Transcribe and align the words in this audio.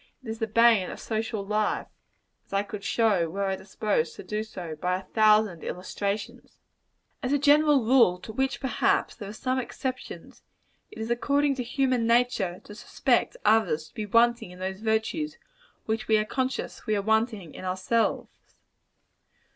It 0.23 0.29
is 0.29 0.39
the 0.39 0.47
bane 0.47 0.89
of 0.89 0.99
social 0.99 1.45
life 1.45 1.85
as 2.47 2.53
I 2.53 2.63
could 2.63 2.83
show, 2.83 3.29
were 3.29 3.43
I 3.43 3.55
disposed 3.55 4.15
to 4.15 4.23
do 4.23 4.41
so, 4.43 4.75
by 4.75 4.95
a 4.97 5.03
thousand 5.03 5.63
illustrations. 5.63 6.57
As 7.21 7.31
a 7.31 7.37
general 7.37 7.85
rule 7.85 8.17
to 8.21 8.33
which, 8.33 8.59
perhaps, 8.59 9.13
there 9.13 9.29
are 9.29 9.33
some 9.33 9.59
exceptions 9.59 10.41
it 10.89 10.97
is 10.97 11.11
according 11.11 11.53
to 11.53 11.63
human 11.63 12.07
nature 12.07 12.61
to 12.63 12.73
suspect 12.73 13.37
others 13.45 13.89
to 13.89 13.93
be 13.93 14.07
wanting 14.07 14.49
in 14.49 14.57
those 14.57 14.79
virtues 14.79 15.37
which 15.85 16.07
we 16.07 16.17
are 16.17 16.25
conscious 16.25 16.87
we 16.87 16.95
are 16.95 17.03
wanting 17.03 17.53
in 17.53 17.63
ourselves. 17.63 18.55